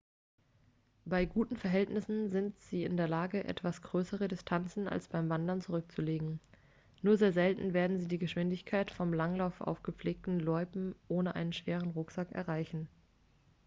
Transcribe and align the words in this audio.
bei 1.05 1.25
guten 1.25 1.55
verhältnissen 1.57 2.31
sind 2.31 2.59
sie 2.59 2.83
in 2.85 2.97
der 2.97 3.07
lage 3.07 3.43
etwas 3.43 3.83
größere 3.83 4.27
distanzen 4.27 4.87
als 4.87 5.07
beim 5.07 5.29
wandern 5.29 5.61
zurückzulegen 5.61 6.39
nur 7.03 7.17
sehr 7.17 7.31
selten 7.31 7.73
werden 7.75 7.99
sie 7.99 8.07
die 8.07 8.17
geschwindigkeit 8.17 8.89
vom 8.89 9.13
langlauf 9.13 9.61
auf 9.61 9.83
gepflegten 9.83 10.39
loipen 10.39 10.95
ohne 11.07 11.35
einen 11.35 11.53
schweren 11.53 11.91
rucksack 11.91 12.31
erreichen 12.31 12.87